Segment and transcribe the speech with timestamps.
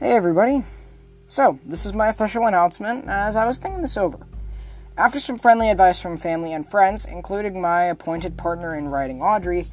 [0.00, 0.64] Hey everybody.
[1.28, 4.16] So, this is my official announcement as I was thinking this over.
[4.96, 9.64] After some friendly advice from family and friends, including my appointed partner in writing, Audrey,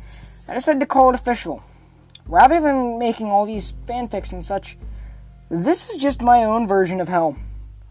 [0.49, 1.63] I decided to call it official.
[2.25, 4.77] Rather than making all these fanfics and such,
[5.47, 7.37] this is just my own version of hell.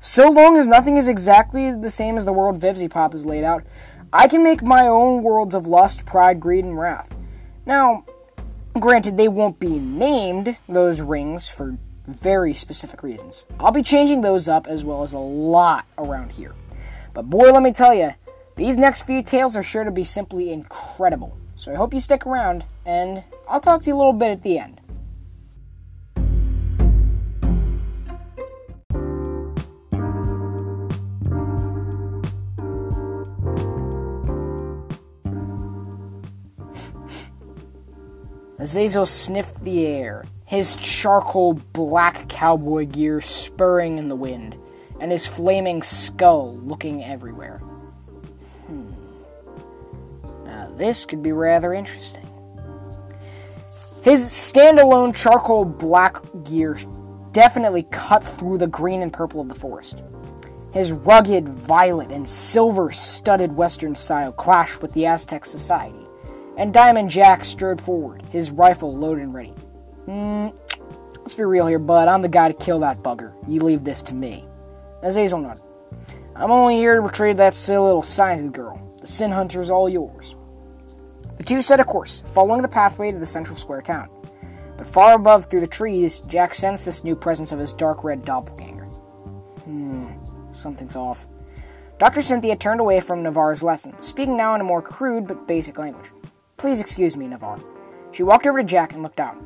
[0.00, 3.64] So long as nothing is exactly the same as the world Vivziepop has laid out,
[4.12, 7.16] I can make my own worlds of lust, pride, greed, and wrath.
[7.64, 8.04] Now,
[8.78, 13.46] granted, they won't be named, those rings, for very specific reasons.
[13.60, 16.54] I'll be changing those up as well as a lot around here.
[17.12, 18.14] But boy, let me tell you,
[18.56, 21.36] these next few tales are sure to be simply incredible.
[21.56, 24.42] So I hope you stick around, and I'll talk to you a little bit at
[24.42, 24.80] the end.
[38.58, 44.56] Azazel sniffed the air, his charcoal black cowboy gear spurring in the wind,
[45.00, 47.58] and his flaming skull looking everywhere.
[48.66, 48.92] Hmm.
[50.44, 52.22] Now, this could be rather interesting.
[54.02, 56.78] His standalone charcoal black gear
[57.32, 60.02] definitely cut through the green and purple of the forest.
[60.72, 66.06] His rugged violet and silver studded Western style clashed with the Aztec society
[66.56, 69.54] and Diamond Jack strode forward, his rifle loaded and ready.
[70.06, 70.48] Hmm,
[71.18, 72.08] let's be real here, bud.
[72.08, 73.32] I'm the guy to kill that bugger.
[73.48, 74.46] You leave this to me.
[75.02, 75.62] Azazel nodded.
[76.36, 78.80] I'm only here to retrieve that silly little science girl.
[79.00, 80.36] The Sin Hunter is all yours.
[81.38, 84.08] The two set a course, following the pathway to the central square town.
[84.76, 88.24] But far above through the trees, Jack sensed this new presence of his dark red
[88.24, 88.84] doppelganger.
[89.64, 90.08] Hmm,
[90.52, 91.26] something's off.
[91.98, 92.20] Dr.
[92.20, 96.10] Cynthia turned away from Navarre's lesson, speaking now in a more crude but basic language.
[96.58, 97.60] Please excuse me, Navarre.
[98.12, 99.36] She walked over to Jack and looked out.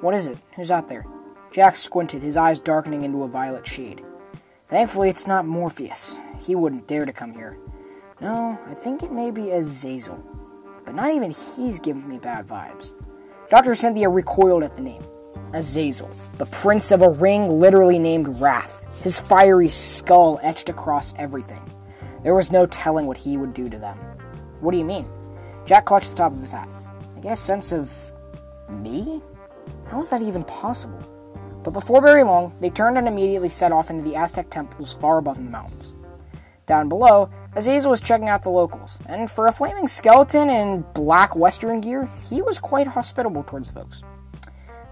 [0.00, 0.38] What is it?
[0.54, 1.06] Who's out there?
[1.50, 4.02] Jack squinted, his eyes darkening into a violet shade.
[4.68, 6.20] Thankfully, it's not Morpheus.
[6.38, 7.56] He wouldn't dare to come here.
[8.20, 10.22] No, I think it may be Azazel.
[10.84, 12.92] But not even he's giving me bad vibes.
[13.48, 13.74] Dr.
[13.74, 15.02] Cynthia recoiled at the name.
[15.52, 21.62] Azazel, the prince of a ring literally named Wrath, his fiery skull etched across everything.
[22.22, 23.96] There was no telling what he would do to them.
[24.60, 25.08] What do you mean?
[25.64, 26.68] Jack clutched the top of his hat.
[27.16, 28.12] I get a sense of
[28.68, 29.22] me?
[29.88, 30.98] How is that even possible?
[31.64, 35.18] But before very long, they turned and immediately set off into the Aztec temples far
[35.18, 35.92] above in the mountains.
[36.66, 41.34] Down below, Azazel was checking out the locals, and for a flaming skeleton in black
[41.36, 44.02] western gear, he was quite hospitable towards the folks.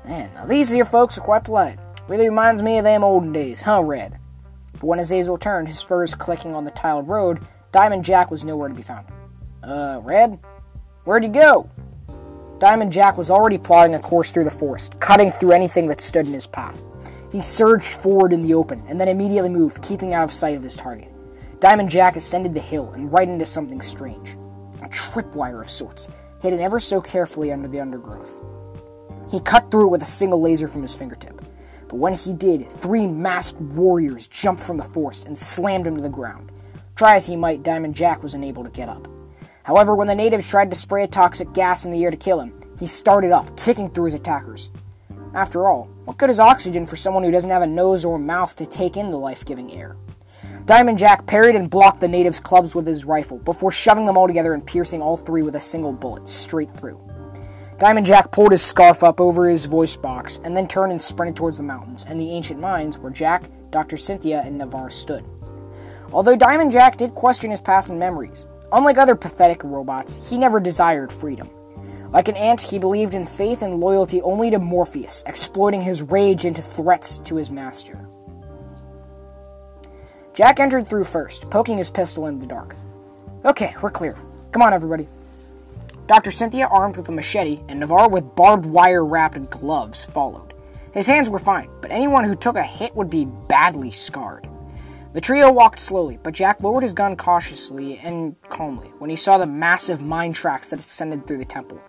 [0.04, 1.78] Man, now these here folks are quite polite.
[2.09, 4.19] Really reminds me of them olden days, huh, Red?
[4.75, 7.41] But when Azazel turned, his spurs clicking on the tiled road,
[7.72, 9.06] Diamond Jack was nowhere to be found.
[9.62, 10.38] Uh, Red?
[11.04, 11.69] Where'd he go?
[12.60, 16.26] Diamond Jack was already plotting a course through the forest, cutting through anything that stood
[16.26, 16.82] in his path.
[17.32, 20.62] He surged forward in the open and then immediately moved, keeping out of sight of
[20.62, 21.10] his target.
[21.59, 24.37] Diamond Jack ascended the hill and right into something strange
[24.82, 26.09] a tripwire of sorts,
[26.42, 28.38] hidden ever so carefully under the undergrowth.
[29.31, 31.41] He cut through it with a single laser from his fingertip,
[31.88, 36.03] but when he did, three masked warriors jumped from the forest and slammed him to
[36.03, 36.53] the ground.
[36.97, 39.09] Try as he might, Diamond Jack was unable to get up.
[39.65, 42.41] However, when the natives tried to spray a toxic gas in the air to kill
[42.41, 44.71] him, he started up, kicking through his attackers.
[45.35, 48.55] After all, what good is oxygen for someone who doesn't have a nose or mouth
[48.57, 49.97] to take in the life giving air?
[50.67, 54.27] Diamond Jack parried and blocked the natives' clubs with his rifle before shoving them all
[54.27, 57.01] together and piercing all three with a single bullet straight through.
[57.79, 61.37] Diamond Jack pulled his scarf up over his voice box and then turned and sprinted
[61.37, 63.97] towards the mountains and the ancient mines where Jack, Dr.
[63.97, 65.25] Cynthia, and Navarre stood.
[66.13, 70.59] Although Diamond Jack did question his past and memories, Unlike other pathetic robots, he never
[70.59, 71.49] desired freedom.
[72.11, 76.45] Like an ant, he believed in faith and loyalty only to Morpheus, exploiting his rage
[76.45, 78.09] into threats to his master.
[80.33, 82.75] Jack entered through first, poking his pistol in the dark.
[83.45, 84.17] Okay, we're clear.
[84.51, 85.07] Come on, everybody.
[86.09, 86.33] Dr.
[86.33, 90.53] Cynthia, armed with a machete, and Navarre with barbed wire wrapped gloves, followed.
[90.93, 94.48] His hands were fine, but anyone who took a hit would be badly scarred.
[95.15, 99.39] The trio walked slowly, but Jack lowered his gun cautiously and calmly when he saw
[99.39, 101.81] the massive mine tracks that extended through the temple.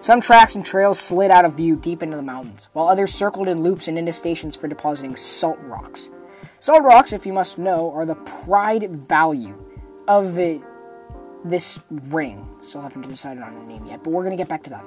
[0.00, 3.46] Some tracks and trails slid out of view deep into the mountains, while others circled
[3.46, 6.10] in loops and into stations for depositing salt rocks.
[6.58, 9.56] Salt rocks, if you must know, are the pride value
[10.08, 10.60] of the,
[11.44, 11.78] this
[12.08, 12.48] ring.
[12.62, 14.84] Still haven't decided on a name yet, but we're going to get back to that.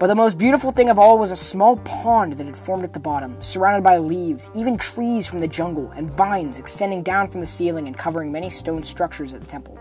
[0.00, 2.92] But the most beautiful thing of all was a small pond that had formed at
[2.92, 7.40] the bottom, surrounded by leaves, even trees from the jungle, and vines extending down from
[7.40, 9.78] the ceiling and covering many stone structures at the temple.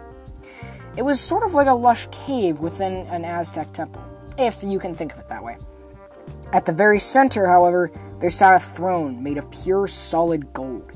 [0.95, 4.03] It was sort of like a lush cave within an Aztec temple,
[4.37, 5.57] if you can think of it that way.
[6.51, 10.91] At the very center, however, there sat a throne made of pure solid gold.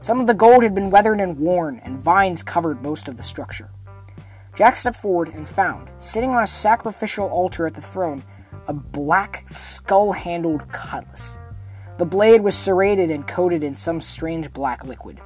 [0.00, 3.24] Some of the gold had been weathered and worn, and vines covered most of the
[3.24, 3.70] structure.
[4.54, 8.22] Jack stepped forward and found, sitting on a sacrificial altar at the throne,
[8.68, 11.38] a black, skull handled cutlass.
[11.98, 15.20] The blade was serrated and coated in some strange black liquid.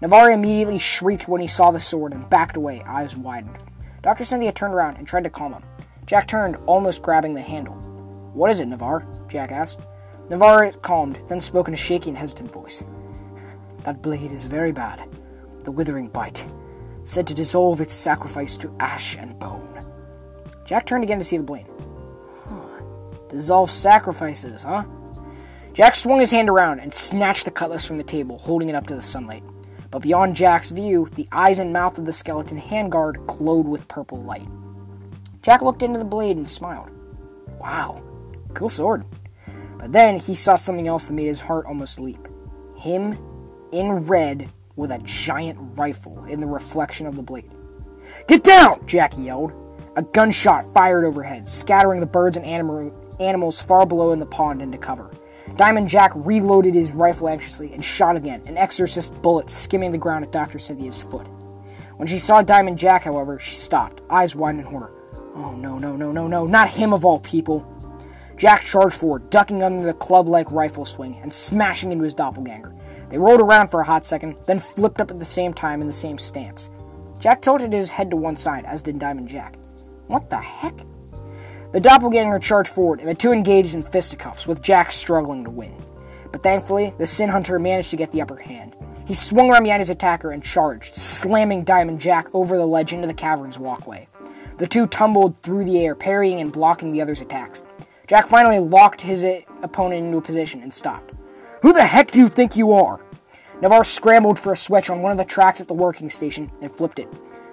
[0.00, 3.58] Navarre immediately shrieked when he saw the sword and backed away, eyes widened.
[4.02, 4.24] Dr.
[4.24, 5.62] Cynthia turned around and tried to calm him.
[6.06, 7.74] Jack turned, almost grabbing the handle.
[8.32, 9.04] What is it, Navarre?
[9.28, 9.80] Jack asked.
[10.30, 12.84] Navarre calmed, then spoke in a shaky and hesitant voice.
[13.84, 15.08] That blade is very bad.
[15.64, 16.46] The withering bite.
[17.04, 19.64] Said to dissolve its sacrifice to ash and bone.
[20.64, 21.66] Jack turned again to see the blade.
[23.30, 24.84] Dissolve sacrifices, huh?
[25.74, 28.86] Jack swung his hand around and snatched the cutlass from the table, holding it up
[28.88, 29.44] to the sunlight.
[29.90, 34.22] But beyond Jack's view, the eyes and mouth of the skeleton handguard glowed with purple
[34.22, 34.48] light.
[35.42, 36.90] Jack looked into the blade and smiled.
[37.60, 38.02] Wow,
[38.54, 39.04] cool sword.
[39.78, 42.26] But then he saw something else that made his heart almost leap.
[42.76, 43.18] Him
[43.72, 47.50] in red with a giant rifle in the reflection of the blade.
[48.26, 48.86] Get down!
[48.86, 49.52] Jack yelled.
[49.96, 54.62] A gunshot fired overhead, scattering the birds and anim- animals far below in the pond
[54.62, 55.10] into cover.
[55.56, 60.24] Diamond Jack reloaded his rifle anxiously and shot again, an exorcist bullet skimming the ground
[60.24, 60.58] at Dr.
[60.58, 61.26] Cynthia's foot.
[61.96, 64.92] When she saw Diamond Jack, however, she stopped, eyes wide in horror.
[65.34, 67.66] Oh, no, no, no, no, no, not him of all people!
[68.36, 72.72] Jack charged forward, ducking under the club like rifle swing and smashing into his doppelganger.
[73.10, 75.88] They rolled around for a hot second, then flipped up at the same time in
[75.88, 76.70] the same stance.
[77.18, 79.56] Jack tilted his head to one side, as did Diamond Jack.
[80.06, 80.74] What the heck?
[81.70, 85.74] The doppelganger charged forward, and the two engaged in fisticuffs, with Jack struggling to win.
[86.32, 88.74] But thankfully, the Sin Hunter managed to get the upper hand.
[89.06, 93.06] He swung around behind his attacker and charged, slamming Diamond Jack over the ledge into
[93.06, 94.08] the cavern's walkway.
[94.56, 97.62] The two tumbled through the air, parrying and blocking the other's attacks.
[98.06, 99.24] Jack finally locked his
[99.62, 101.12] opponent into a position and stopped.
[101.62, 103.00] Who the heck do you think you are?
[103.60, 106.74] Navarre scrambled for a switch on one of the tracks at the working station and
[106.74, 107.08] flipped it.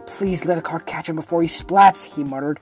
[0.07, 2.59] Please let a cart catch him before he splats, he muttered.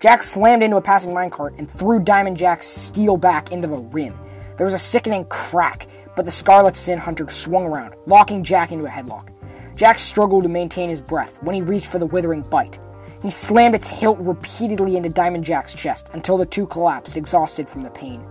[0.00, 4.18] Jack slammed into a passing minecart and threw Diamond Jack's steel back into the rim.
[4.56, 8.86] There was a sickening crack, but the Scarlet Sin Hunter swung around, locking Jack into
[8.86, 9.28] a headlock.
[9.76, 12.78] Jack struggled to maintain his breath when he reached for the withering bite.
[13.20, 17.82] He slammed its hilt repeatedly into Diamond Jack's chest until the two collapsed, exhausted from
[17.82, 18.24] the pain.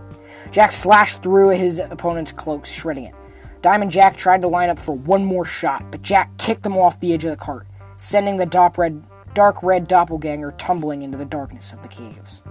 [0.50, 3.14] Jack slashed through his opponent's cloak, shredding it.
[3.62, 6.98] Diamond Jack tried to line up for one more shot, but Jack kicked him off
[6.98, 9.04] the edge of the cart, sending the dark red,
[9.34, 12.42] dark red doppelganger tumbling into the darkness of the caves.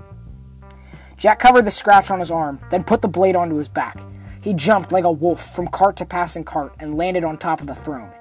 [1.18, 4.00] Jack covered the scratch on his arm, then put the blade onto his back.
[4.42, 7.68] He jumped like a wolf from cart to passing cart and landed on top of
[7.68, 8.12] the throne.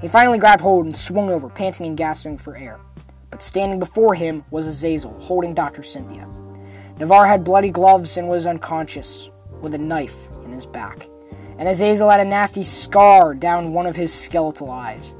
[0.00, 2.80] He finally grabbed hold and swung over, panting and gasping for air.
[3.30, 5.82] But standing before him was Azazel, holding Dr.
[5.82, 6.26] Cynthia.
[6.98, 9.30] Navarre had bloody gloves and was unconscious,
[9.60, 11.08] with a knife in his back.
[11.58, 15.14] And Azazel had a nasty scar down one of his skeletal eyes.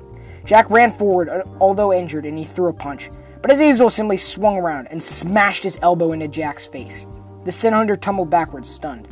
[0.46, 3.10] Jack ran forward, uh, although injured, and he threw a punch.
[3.42, 7.04] But Azazel simply swung around and smashed his elbow into Jack's face.
[7.44, 9.08] The Sin Hunter tumbled backwards, stunned.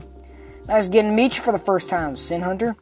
[0.68, 2.76] Nice getting to meet you for the first time, Sin Hunter.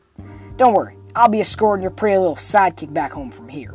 [0.56, 3.74] Don't worry, I'll be escorting your pretty little sidekick back home from here.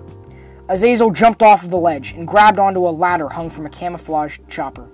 [0.70, 4.48] Azazel jumped off of the ledge and grabbed onto a ladder hung from a camouflaged
[4.48, 4.90] chopper.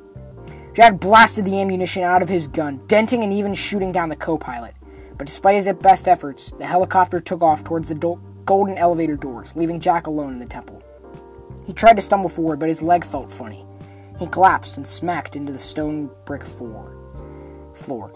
[0.73, 4.37] Jack blasted the ammunition out of his gun, denting and even shooting down the co
[4.37, 4.73] pilot.
[5.17, 9.55] But despite his best efforts, the helicopter took off towards the do- golden elevator doors,
[9.55, 10.81] leaving Jack alone in the temple.
[11.65, 13.65] He tried to stumble forward, but his leg felt funny.
[14.19, 16.95] He collapsed and smacked into the stone brick floor.
[17.73, 18.09] Floor.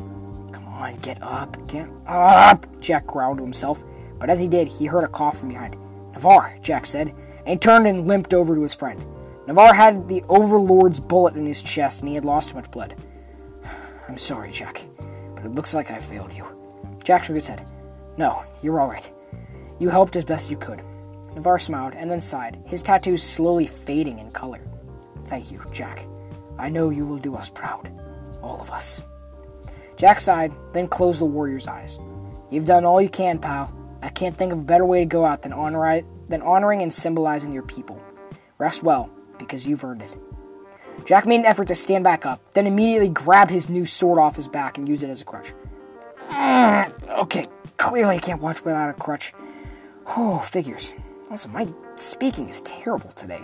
[0.52, 3.84] Come on, get up, get up, Jack growled to himself.
[4.20, 5.76] But as he did, he heard a cough from behind.
[6.14, 7.14] Navarre, Jack said,
[7.46, 9.04] and turned and limped over to his friend.
[9.48, 12.96] Navarre had the Overlord's bullet in his chest and he had lost much blood.
[14.08, 14.82] I'm sorry, Jack,
[15.36, 16.46] but it looks like I failed you.
[17.04, 17.66] Jack shook his head.
[18.18, 19.12] No, you're alright.
[19.80, 20.82] You helped as best you could.
[21.36, 24.62] Navarre smiled and then sighed, his tattoos slowly fading in color.
[25.26, 26.08] Thank you, Jack.
[26.58, 27.92] I know you will do us proud.
[28.42, 29.04] All of us.
[29.96, 32.00] Jack sighed, then closed the warrior's eyes.
[32.50, 33.74] You've done all you can, pal.
[34.02, 36.94] I can't think of a better way to go out than, honor- than honoring and
[36.94, 38.02] symbolizing your people.
[38.58, 40.16] Rest well, because you've earned it.
[41.06, 44.36] Jack made an effort to stand back up, then immediately grabbed his new sword off
[44.36, 45.54] his back and used it as a crutch.
[47.18, 49.34] Okay, clearly I can't watch without a crutch.
[50.16, 50.94] Oh, figures.
[51.30, 53.42] Also, my speaking is terrible today.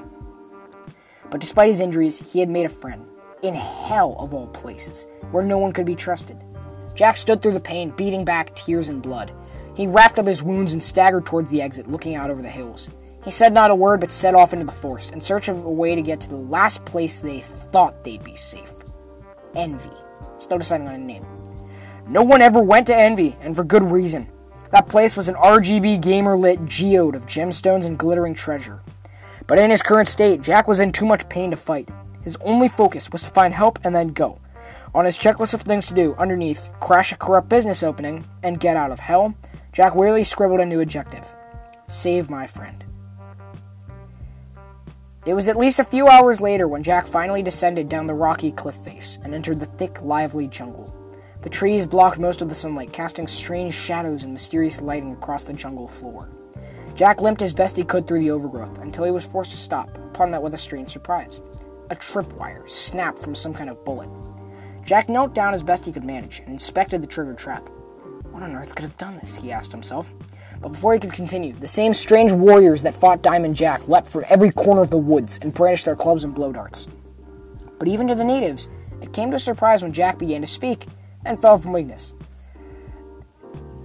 [1.29, 3.05] But despite his injuries, he had made a friend.
[3.41, 6.37] In hell of all places, where no one could be trusted.
[6.95, 9.33] Jack stood through the pain, beating back tears and blood.
[9.75, 12.87] He wrapped up his wounds and staggered towards the exit, looking out over the hills.
[13.25, 15.71] He said not a word, but set off into the forest in search of a
[15.71, 18.71] way to get to the last place they thought they'd be safe
[19.55, 19.89] Envy.
[20.37, 21.25] Still deciding on a name.
[22.07, 24.29] No one ever went to Envy, and for good reason.
[24.73, 28.81] That place was an RGB gamer lit geode of gemstones and glittering treasure.
[29.45, 31.89] But in his current state, Jack was in too much pain to fight.
[32.23, 34.39] His only focus was to find help and then go.
[34.95, 38.75] On his checklist of things to do, underneath crash a corrupt business opening and get
[38.75, 39.35] out of hell,
[39.73, 41.35] Jack wearily scribbled a new objective
[41.87, 42.83] save my friend.
[45.27, 48.51] It was at least a few hours later when Jack finally descended down the rocky
[48.51, 51.02] cliff face and entered the thick, lively jungle.
[51.43, 55.51] The trees blocked most of the sunlight, casting strange shadows and mysterious lighting across the
[55.51, 56.29] jungle floor.
[56.95, 59.93] Jack limped as best he could through the overgrowth until he was forced to stop,
[59.97, 61.41] upon that with a strange surprise.
[61.89, 64.09] A tripwire snapped from some kind of bullet.
[64.85, 67.67] Jack knelt down as best he could manage and inspected the trigger trap.
[68.31, 69.35] What on earth could have done this?
[69.35, 70.13] he asked himself.
[70.61, 74.23] But before he could continue, the same strange warriors that fought Diamond Jack leapt from
[74.29, 76.87] every corner of the woods and brandished their clubs and blow darts.
[77.79, 78.69] But even to the natives,
[79.01, 80.87] it came to a surprise when Jack began to speak
[81.25, 82.13] and fell from weakness.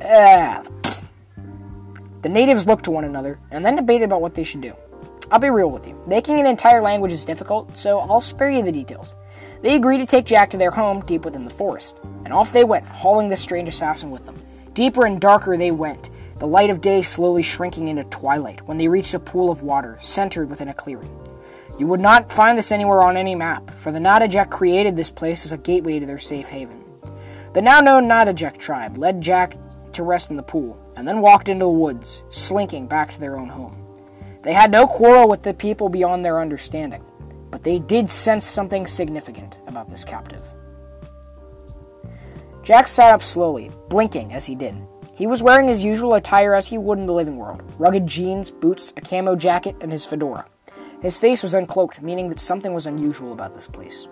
[0.02, 0.62] Ah.
[2.22, 4.74] The natives looked to one another and then debated about what they should do.
[5.30, 6.00] I'll be real with you.
[6.06, 9.14] Making an entire language is difficult, so I'll spare you the details.
[9.60, 12.64] They agreed to take Jack to their home deep within the forest, and off they
[12.64, 14.40] went, hauling the strange assassin with them.
[14.72, 18.88] Deeper and darker they went, the light of day slowly shrinking into twilight when they
[18.88, 21.10] reached a pool of water centered within a clearing.
[21.78, 25.44] You would not find this anywhere on any map, for the Nadajek created this place
[25.44, 26.84] as a gateway to their safe haven.
[27.54, 29.56] The now known Nadajek tribe led Jack
[29.92, 33.38] to rest in the pool, and then walked into the woods, slinking back to their
[33.38, 33.84] own home.
[34.42, 37.02] They had no quarrel with the people beyond their understanding,
[37.50, 40.48] but they did sense something significant about this captive.
[42.62, 44.76] Jack sat up slowly, blinking as he did.
[45.14, 48.50] He was wearing his usual attire as he would in the living world rugged jeans,
[48.50, 50.44] boots, a camo jacket, and his fedora.
[51.00, 54.06] His face was uncloaked, meaning that something was unusual about this place.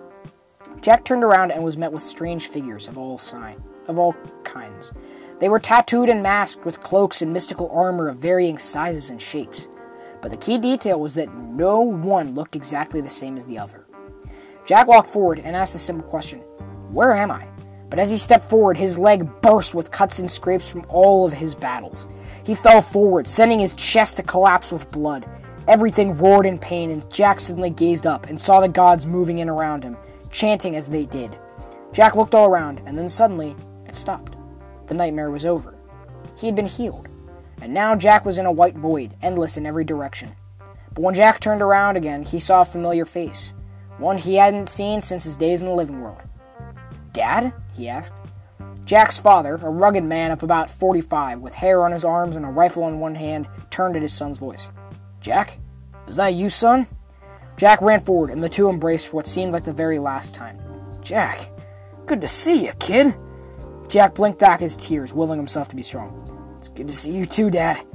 [0.81, 4.93] Jack turned around and was met with strange figures of all sign, of all kinds.
[5.39, 9.67] They were tattooed and masked with cloaks and mystical armor of varying sizes and shapes.
[10.21, 13.85] But the key detail was that no one looked exactly the same as the other.
[14.65, 16.39] Jack walked forward and asked the simple question,
[16.91, 17.47] Where am I?
[17.89, 21.33] But as he stepped forward, his leg burst with cuts and scrapes from all of
[21.33, 22.07] his battles.
[22.43, 25.25] He fell forward, sending his chest to collapse with blood.
[25.67, 29.49] Everything roared in pain, and Jack suddenly gazed up and saw the gods moving in
[29.49, 29.97] around him,
[30.31, 31.37] chanting as they did.
[31.93, 33.55] Jack looked all around, and then suddenly
[33.85, 34.35] it stopped.
[34.87, 35.75] The nightmare was over.
[36.37, 37.07] He had been healed,
[37.61, 40.35] and now Jack was in a white void, endless in every direction.
[40.93, 43.53] But when Jack turned around again, he saw a familiar face,
[43.97, 46.21] one he hadn't seen since his days in the living world.
[47.13, 47.53] Dad?
[47.73, 48.13] he asked.
[48.85, 52.49] Jack's father, a rugged man of about 45, with hair on his arms and a
[52.49, 54.69] rifle in one hand, turned at his son's voice.
[55.19, 55.59] Jack?
[56.07, 56.87] Is that you, son?
[57.57, 60.59] Jack ran forward, and the two embraced for what seemed like the very last time.
[61.01, 61.49] Jack,
[62.05, 63.15] good to see you, kid.
[63.89, 66.55] Jack blinked back his tears, willing himself to be strong.
[66.59, 67.85] It's good to see you too, Dad.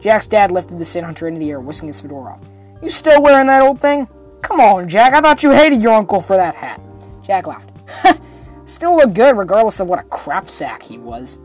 [0.00, 2.42] Jack's dad lifted the Sin Hunter into the air, whisking his fedora off.
[2.82, 4.06] You still wearing that old thing?
[4.42, 6.80] Come on, Jack, I thought you hated your uncle for that hat.
[7.22, 7.70] Jack laughed.
[8.64, 11.38] Still looked good, regardless of what a crap sack he was.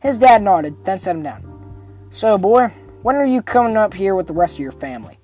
[0.00, 2.08] His dad nodded, then set him down.
[2.10, 2.68] So, boy,
[3.02, 5.18] when are you coming up here with the rest of your family?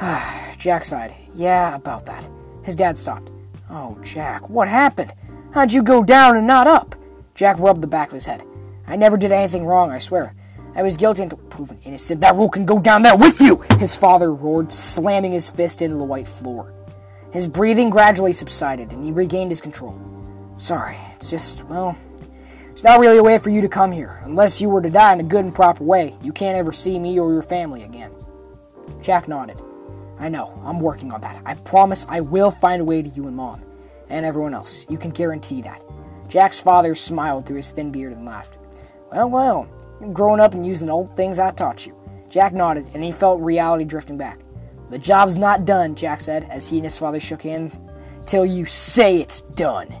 [0.58, 1.14] Jack sighed.
[1.34, 2.26] Yeah, about that.
[2.62, 3.30] His dad stopped.
[3.68, 5.12] Oh, Jack, what happened?
[5.52, 6.94] How'd you go down and not up?
[7.34, 8.42] Jack rubbed the back of his head.
[8.86, 10.34] I never did anything wrong, I swear.
[10.74, 12.22] I was guilty until proven innocent.
[12.22, 13.62] That rule can go down there with you!
[13.78, 16.72] His father roared, slamming his fist into the white floor.
[17.30, 20.00] His breathing gradually subsided, and he regained his control.
[20.56, 21.96] Sorry, it's just, well,
[22.70, 24.20] it's not really a way for you to come here.
[24.24, 26.98] Unless you were to die in a good and proper way, you can't ever see
[26.98, 28.12] me or your family again.
[29.02, 29.60] Jack nodded.
[30.20, 31.40] I know, I'm working on that.
[31.46, 33.62] I promise I will find a way to you and Mom,
[34.10, 34.86] and everyone else.
[34.90, 35.82] You can guarantee that.
[36.28, 38.58] Jack's father smiled through his thin beard and laughed.
[39.10, 39.68] Well, well,
[40.12, 41.96] growing up and using the old things I taught you.
[42.28, 44.40] Jack nodded, and he felt reality drifting back.
[44.90, 47.78] The job's not done, Jack said as he and his father shook hands.
[48.26, 49.92] Till you say it's done.